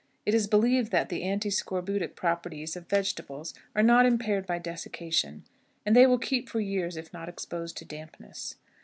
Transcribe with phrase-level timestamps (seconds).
[0.25, 5.43] It is believed that the antiscorbutic properties of vegetables are not impaired by desiccation,
[5.85, 8.55] and they will keep for years if not exposed to dampness.